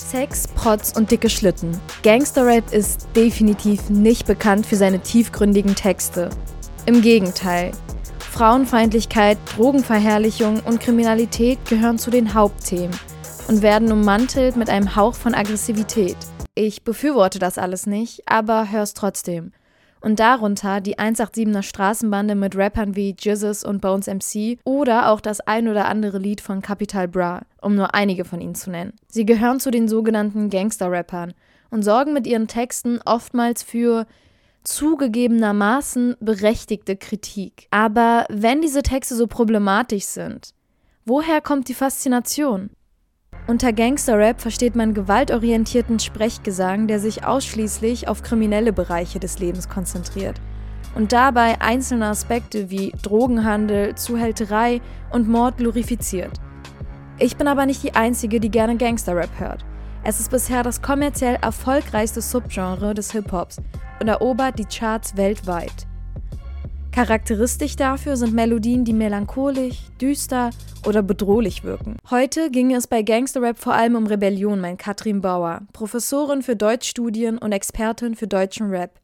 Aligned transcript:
Sex, 0.00 0.48
Protz 0.48 0.92
und 0.96 1.10
dicke 1.10 1.28
Schlitten. 1.28 1.78
Gangster-Rap 2.02 2.72
ist 2.72 3.08
definitiv 3.14 3.90
nicht 3.90 4.26
bekannt 4.26 4.66
für 4.66 4.76
seine 4.76 5.00
tiefgründigen 5.00 5.74
Texte. 5.74 6.30
Im 6.86 7.02
Gegenteil. 7.02 7.72
Frauenfeindlichkeit, 8.18 9.38
Drogenverherrlichung 9.56 10.60
und 10.60 10.80
Kriminalität 10.80 11.58
gehören 11.68 11.98
zu 11.98 12.10
den 12.10 12.32
Hauptthemen 12.32 12.98
und 13.48 13.62
werden 13.62 13.92
ummantelt 13.92 14.56
mit 14.56 14.70
einem 14.70 14.96
Hauch 14.96 15.14
von 15.14 15.34
Aggressivität. 15.34 16.16
Ich 16.54 16.82
befürworte 16.82 17.38
das 17.38 17.58
alles 17.58 17.86
nicht, 17.86 18.22
aber 18.26 18.70
hör's 18.70 18.94
trotzdem 18.94 19.52
und 20.00 20.20
darunter 20.20 20.80
die 20.80 20.98
187er 20.98 21.62
Straßenbande 21.62 22.34
mit 22.34 22.56
Rappern 22.56 22.96
wie 22.96 23.14
Jizzes 23.18 23.64
und 23.64 23.80
Bones 23.80 24.06
MC 24.06 24.58
oder 24.64 25.10
auch 25.10 25.20
das 25.20 25.40
ein 25.40 25.68
oder 25.68 25.86
andere 25.86 26.18
Lied 26.18 26.40
von 26.40 26.62
Capital 26.62 27.08
Bra, 27.08 27.42
um 27.62 27.74
nur 27.74 27.94
einige 27.94 28.24
von 28.24 28.40
ihnen 28.40 28.54
zu 28.54 28.70
nennen. 28.70 28.94
Sie 29.08 29.26
gehören 29.26 29.60
zu 29.60 29.70
den 29.70 29.88
sogenannten 29.88 30.50
Gangster-Rappern 30.50 31.34
und 31.70 31.82
sorgen 31.82 32.12
mit 32.12 32.26
ihren 32.26 32.48
Texten 32.48 33.00
oftmals 33.04 33.62
für 33.62 34.06
zugegebenermaßen 34.64 36.16
berechtigte 36.20 36.96
Kritik. 36.96 37.66
Aber 37.70 38.26
wenn 38.28 38.60
diese 38.60 38.82
Texte 38.82 39.14
so 39.14 39.26
problematisch 39.26 40.04
sind, 40.04 40.50
woher 41.04 41.40
kommt 41.40 41.68
die 41.68 41.74
Faszination? 41.74 42.70
Unter 43.46 43.72
Gangsterrap 43.72 44.40
versteht 44.40 44.76
man 44.76 44.94
gewaltorientierten 44.94 45.98
Sprechgesang, 45.98 46.86
der 46.86 47.00
sich 47.00 47.24
ausschließlich 47.24 48.06
auf 48.06 48.22
kriminelle 48.22 48.72
Bereiche 48.72 49.18
des 49.18 49.38
Lebens 49.38 49.68
konzentriert 49.68 50.40
und 50.94 51.12
dabei 51.12 51.60
einzelne 51.60 52.06
Aspekte 52.06 52.70
wie 52.70 52.92
Drogenhandel, 53.02 53.94
Zuhälterei 53.94 54.80
und 55.10 55.28
Mord 55.28 55.56
glorifiziert. 55.58 56.32
Ich 57.22 57.36
bin 57.36 57.48
aber 57.48 57.66
nicht 57.66 57.82
die 57.82 57.94
Einzige, 57.94 58.40
die 58.40 58.50
gerne 58.50 58.78
Gangsterrap 58.78 59.28
hört. 59.38 59.62
Es 60.02 60.20
ist 60.20 60.30
bisher 60.30 60.62
das 60.62 60.80
kommerziell 60.80 61.36
erfolgreichste 61.42 62.22
Subgenre 62.22 62.94
des 62.94 63.12
Hip-Hops 63.12 63.58
und 64.00 64.08
erobert 64.08 64.58
die 64.58 64.64
Charts 64.64 65.18
weltweit. 65.18 65.86
Charakteristisch 66.92 67.76
dafür 67.76 68.16
sind 68.16 68.32
Melodien, 68.32 68.86
die 68.86 68.94
melancholisch, 68.94 69.82
düster 70.00 70.48
oder 70.86 71.02
bedrohlich 71.02 71.62
wirken. 71.62 71.98
Heute 72.08 72.50
ging 72.50 72.74
es 72.74 72.86
bei 72.86 73.02
Gangsterrap 73.02 73.58
vor 73.58 73.74
allem 73.74 73.96
um 73.96 74.06
Rebellion, 74.06 74.58
meint 74.58 74.78
Katrin 74.78 75.20
Bauer, 75.20 75.60
Professorin 75.74 76.40
für 76.40 76.56
Deutschstudien 76.56 77.36
und 77.36 77.52
Expertin 77.52 78.14
für 78.14 78.28
deutschen 78.28 78.70
Rap. 78.70 78.98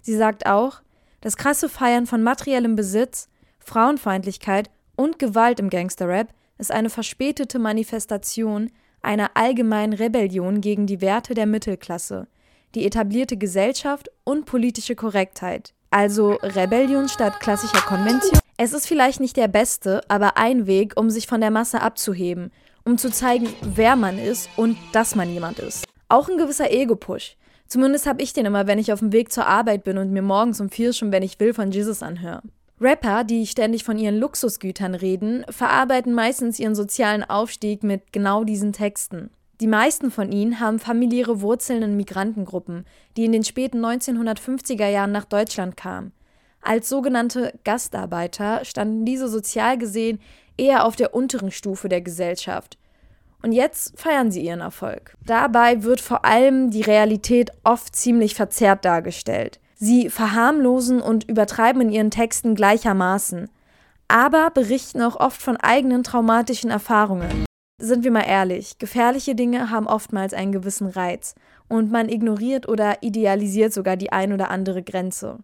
Sie 0.00 0.16
sagt 0.16 0.46
auch, 0.46 0.80
das 1.20 1.36
krasse 1.36 1.68
Feiern 1.68 2.06
von 2.06 2.22
materiellem 2.22 2.74
Besitz, 2.74 3.28
Frauenfeindlichkeit 3.58 4.70
und 4.96 5.18
Gewalt 5.18 5.60
im 5.60 5.68
Gangsterrap 5.68 6.28
ist 6.60 6.70
eine 6.70 6.90
verspätete 6.90 7.58
Manifestation 7.58 8.70
einer 9.02 9.30
allgemeinen 9.34 9.94
Rebellion 9.94 10.60
gegen 10.60 10.86
die 10.86 11.00
Werte 11.00 11.34
der 11.34 11.46
Mittelklasse, 11.46 12.28
die 12.74 12.86
etablierte 12.86 13.36
Gesellschaft 13.36 14.10
und 14.24 14.44
politische 14.44 14.94
Korrektheit. 14.94 15.74
Also 15.90 16.34
Rebellion 16.42 17.08
statt 17.08 17.40
klassischer 17.40 17.80
Konvention. 17.80 18.38
Es 18.56 18.72
ist 18.72 18.86
vielleicht 18.86 19.20
nicht 19.20 19.36
der 19.36 19.48
beste, 19.48 20.02
aber 20.08 20.36
ein 20.36 20.66
Weg, 20.66 20.92
um 20.96 21.10
sich 21.10 21.26
von 21.26 21.40
der 21.40 21.50
Masse 21.50 21.80
abzuheben, 21.80 22.52
um 22.84 22.98
zu 22.98 23.10
zeigen, 23.10 23.48
wer 23.62 23.96
man 23.96 24.18
ist 24.18 24.48
und 24.56 24.76
dass 24.92 25.14
man 25.14 25.32
jemand 25.32 25.58
ist. 25.58 25.86
Auch 26.08 26.28
ein 26.28 26.36
gewisser 26.36 26.70
Ego-Push. 26.70 27.36
Zumindest 27.66 28.06
habe 28.06 28.22
ich 28.22 28.32
den 28.32 28.46
immer, 28.46 28.66
wenn 28.66 28.78
ich 28.78 28.92
auf 28.92 28.98
dem 28.98 29.12
Weg 29.12 29.32
zur 29.32 29.46
Arbeit 29.46 29.84
bin 29.84 29.96
und 29.96 30.12
mir 30.12 30.22
morgens 30.22 30.60
um 30.60 30.70
vier 30.70 30.92
schon, 30.92 31.12
wenn 31.12 31.22
ich 31.22 31.40
will, 31.40 31.54
von 31.54 31.70
Jesus 31.70 32.02
anhöre. 32.02 32.42
Rapper, 32.80 33.24
die 33.24 33.46
ständig 33.46 33.84
von 33.84 33.98
ihren 33.98 34.18
Luxusgütern 34.18 34.94
reden, 34.94 35.44
verarbeiten 35.50 36.14
meistens 36.14 36.58
ihren 36.58 36.74
sozialen 36.74 37.22
Aufstieg 37.22 37.82
mit 37.82 38.12
genau 38.12 38.42
diesen 38.44 38.72
Texten. 38.72 39.30
Die 39.60 39.66
meisten 39.66 40.10
von 40.10 40.32
ihnen 40.32 40.60
haben 40.60 40.78
familiäre 40.78 41.42
Wurzeln 41.42 41.82
in 41.82 41.96
Migrantengruppen, 41.98 42.86
die 43.18 43.26
in 43.26 43.32
den 43.32 43.44
späten 43.44 43.84
1950er 43.84 44.88
Jahren 44.88 45.12
nach 45.12 45.26
Deutschland 45.26 45.76
kamen. 45.76 46.12
Als 46.62 46.88
sogenannte 46.88 47.52
Gastarbeiter 47.64 48.64
standen 48.64 49.04
diese 49.04 49.28
sozial 49.28 49.76
gesehen 49.76 50.18
eher 50.56 50.86
auf 50.86 50.96
der 50.96 51.14
unteren 51.14 51.50
Stufe 51.50 51.90
der 51.90 52.00
Gesellschaft. 52.00 52.78
Und 53.42 53.52
jetzt 53.52 53.98
feiern 53.98 54.30
sie 54.30 54.42
ihren 54.42 54.60
Erfolg. 54.60 55.16
Dabei 55.26 55.82
wird 55.82 56.00
vor 56.00 56.24
allem 56.24 56.70
die 56.70 56.82
Realität 56.82 57.50
oft 57.64 57.94
ziemlich 57.94 58.34
verzerrt 58.34 58.84
dargestellt. 58.86 59.60
Sie 59.82 60.10
verharmlosen 60.10 61.00
und 61.00 61.26
übertreiben 61.26 61.80
in 61.80 61.90
ihren 61.90 62.10
Texten 62.10 62.54
gleichermaßen, 62.54 63.48
aber 64.08 64.50
berichten 64.50 65.00
auch 65.00 65.16
oft 65.16 65.40
von 65.40 65.56
eigenen 65.56 66.02
traumatischen 66.02 66.70
Erfahrungen. 66.70 67.46
Sind 67.80 68.04
wir 68.04 68.10
mal 68.10 68.26
ehrlich, 68.28 68.76
gefährliche 68.78 69.34
Dinge 69.34 69.70
haben 69.70 69.86
oftmals 69.86 70.34
einen 70.34 70.52
gewissen 70.52 70.88
Reiz 70.88 71.34
und 71.66 71.90
man 71.90 72.10
ignoriert 72.10 72.68
oder 72.68 73.02
idealisiert 73.02 73.72
sogar 73.72 73.96
die 73.96 74.12
ein 74.12 74.34
oder 74.34 74.50
andere 74.50 74.82
Grenze. 74.82 75.38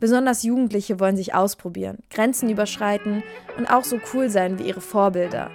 Besonders 0.00 0.42
Jugendliche 0.42 0.98
wollen 0.98 1.18
sich 1.18 1.34
ausprobieren, 1.34 1.98
Grenzen 2.08 2.48
überschreiten 2.48 3.22
und 3.58 3.66
auch 3.70 3.84
so 3.84 4.00
cool 4.14 4.30
sein 4.30 4.58
wie 4.58 4.68
ihre 4.68 4.80
Vorbilder. 4.80 5.50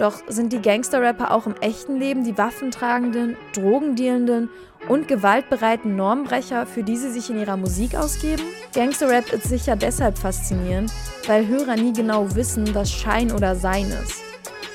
Doch 0.00 0.22
sind 0.28 0.54
die 0.54 0.62
Gangster-Rapper 0.62 1.30
auch 1.30 1.46
im 1.46 1.54
echten 1.60 1.98
Leben 1.98 2.24
die 2.24 2.38
waffentragenden, 2.38 3.36
drogendealenden 3.52 4.48
und 4.88 5.08
gewaltbereiten 5.08 5.94
Normbrecher, 5.94 6.64
für 6.64 6.82
die 6.82 6.96
sie 6.96 7.10
sich 7.10 7.28
in 7.28 7.38
ihrer 7.38 7.58
Musik 7.58 7.94
ausgeben? 7.94 8.42
Gangster-Rap 8.72 9.30
ist 9.30 9.50
sicher 9.50 9.76
deshalb 9.76 10.16
faszinierend, 10.16 10.90
weil 11.26 11.46
Hörer 11.46 11.76
nie 11.76 11.92
genau 11.92 12.34
wissen, 12.34 12.74
was 12.74 12.90
Schein 12.90 13.30
oder 13.30 13.54
Sein 13.56 13.88
ist. 14.02 14.22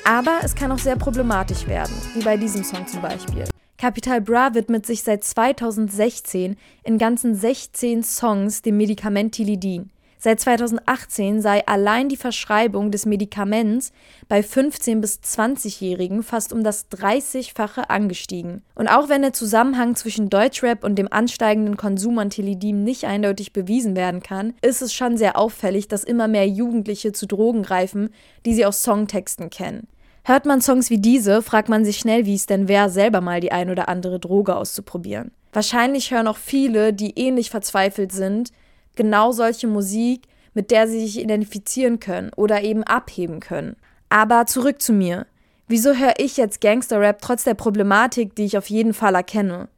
Aber 0.04 0.38
es 0.44 0.54
kann 0.54 0.70
auch 0.70 0.78
sehr 0.78 0.94
problematisch 0.94 1.66
werden, 1.66 1.96
wie 2.14 2.22
bei 2.22 2.36
diesem 2.36 2.62
Song 2.62 2.86
zum 2.86 3.02
Beispiel. 3.02 3.46
Capital 3.78 4.20
Bra 4.20 4.54
widmet 4.54 4.86
sich 4.86 5.02
seit 5.02 5.24
2016 5.24 6.56
in 6.84 6.98
ganzen 6.98 7.34
16 7.34 8.04
Songs 8.04 8.62
dem 8.62 8.76
Medikament 8.76 9.34
Tilidin. 9.34 9.90
Seit 10.18 10.40
2018 10.40 11.40
sei 11.42 11.66
allein 11.66 12.08
die 12.08 12.16
Verschreibung 12.16 12.90
des 12.90 13.06
Medikaments 13.06 13.92
bei 14.28 14.40
15- 14.40 15.00
bis 15.00 15.20
20-Jährigen 15.22 16.22
fast 16.22 16.52
um 16.52 16.64
das 16.64 16.90
30-fache 16.90 17.90
angestiegen. 17.90 18.62
Und 18.74 18.88
auch 18.88 19.08
wenn 19.08 19.22
der 19.22 19.34
Zusammenhang 19.34 19.94
zwischen 19.94 20.30
Deutschrap 20.30 20.84
und 20.84 20.96
dem 20.96 21.12
ansteigenden 21.12 21.76
Konsum 21.76 22.18
an 22.18 22.30
Tilidin 22.30 22.82
nicht 22.82 23.04
eindeutig 23.04 23.52
bewiesen 23.52 23.94
werden 23.94 24.22
kann, 24.22 24.54
ist 24.62 24.82
es 24.82 24.94
schon 24.94 25.16
sehr 25.16 25.38
auffällig, 25.38 25.88
dass 25.88 26.04
immer 26.04 26.28
mehr 26.28 26.48
Jugendliche 26.48 27.12
zu 27.12 27.26
Drogen 27.26 27.62
greifen, 27.62 28.10
die 28.46 28.54
sie 28.54 28.64
aus 28.64 28.82
Songtexten 28.82 29.50
kennen. 29.50 29.86
Hört 30.24 30.44
man 30.44 30.60
Songs 30.60 30.90
wie 30.90 30.98
diese, 30.98 31.40
fragt 31.40 31.68
man 31.68 31.84
sich 31.84 31.98
schnell, 31.98 32.26
wie 32.26 32.34
es 32.34 32.46
denn 32.46 32.66
wäre, 32.66 32.90
selber 32.90 33.20
mal 33.20 33.40
die 33.40 33.52
ein 33.52 33.70
oder 33.70 33.88
andere 33.88 34.18
Droge 34.18 34.56
auszuprobieren. 34.56 35.30
Wahrscheinlich 35.52 36.10
hören 36.10 36.26
auch 36.26 36.36
viele, 36.36 36.92
die 36.92 37.16
ähnlich 37.16 37.50
verzweifelt 37.50 38.10
sind, 38.10 38.50
genau 38.96 39.32
solche 39.32 39.66
Musik, 39.66 40.22
mit 40.54 40.70
der 40.70 40.88
sie 40.88 41.00
sich 41.00 41.20
identifizieren 41.20 42.00
können 42.00 42.30
oder 42.34 42.62
eben 42.62 42.82
abheben 42.82 43.40
können. 43.40 43.76
Aber 44.08 44.46
zurück 44.46 44.80
zu 44.80 44.92
mir. 44.92 45.26
Wieso 45.68 45.94
höre 45.94 46.14
ich 46.18 46.36
jetzt 46.36 46.60
Gangster-Rap 46.60 47.20
trotz 47.20 47.44
der 47.44 47.54
Problematik, 47.54 48.34
die 48.34 48.44
ich 48.44 48.56
auf 48.56 48.70
jeden 48.70 48.94
Fall 48.94 49.14
erkenne? 49.14 49.68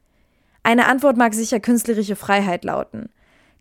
Eine 0.63 0.87
Antwort 0.87 1.17
mag 1.17 1.33
sicher 1.33 1.59
künstlerische 1.59 2.15
Freiheit 2.15 2.63
lauten. 2.63 3.09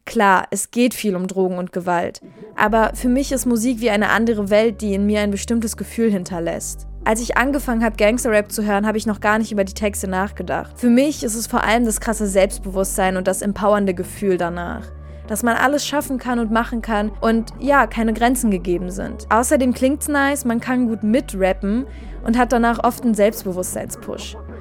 Klar, 0.04 0.46
es 0.50 0.70
geht 0.70 0.94
viel 0.94 1.16
um 1.16 1.26
Drogen 1.26 1.58
und 1.58 1.72
Gewalt, 1.72 2.22
aber 2.56 2.92
für 2.94 3.08
mich 3.08 3.30
ist 3.30 3.44
Musik 3.44 3.80
wie 3.80 3.90
eine 3.90 4.08
andere 4.08 4.48
Welt, 4.48 4.80
die 4.80 4.94
in 4.94 5.04
mir 5.04 5.20
ein 5.20 5.30
bestimmtes 5.30 5.76
Gefühl 5.76 6.10
hinterlässt. 6.10 6.86
Als 7.04 7.20
ich 7.20 7.36
angefangen 7.36 7.84
habe, 7.84 7.96
Gangster-Rap 7.96 8.50
zu 8.50 8.64
hören, 8.64 8.86
habe 8.86 8.98
ich 8.98 9.06
noch 9.06 9.20
gar 9.20 9.38
nicht 9.38 9.52
über 9.52 9.64
die 9.64 9.74
Texte 9.74 10.08
nachgedacht. 10.08 10.78
Für 10.78 10.90
mich 10.90 11.24
ist 11.24 11.34
es 11.34 11.46
vor 11.46 11.62
allem 11.62 11.84
das 11.84 12.00
krasse 12.00 12.26
Selbstbewusstsein 12.26 13.16
und 13.16 13.26
das 13.26 13.42
empowernde 13.42 13.94
Gefühl 13.94 14.38
danach. 14.38 14.90
Dass 15.28 15.42
man 15.42 15.56
alles 15.56 15.86
schaffen 15.86 16.18
kann 16.18 16.38
und 16.38 16.50
machen 16.50 16.82
kann 16.82 17.12
und 17.20 17.52
ja, 17.60 17.86
keine 17.86 18.12
Grenzen 18.12 18.50
gegeben 18.50 18.90
sind. 18.90 19.26
Außerdem 19.30 19.72
klingt's 19.74 20.08
nice, 20.08 20.44
man 20.44 20.60
kann 20.60 20.88
gut 20.88 21.02
mitrappen 21.04 21.86
und 22.24 22.36
hat 22.36 22.52
danach 22.52 22.82
oft 22.82 23.04
einen 23.04 23.14
Selbstbewusstseinspush. 23.14 24.36